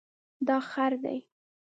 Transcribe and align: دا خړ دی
دا 0.47 0.57
خړ 0.69 0.91
دی 1.03 1.19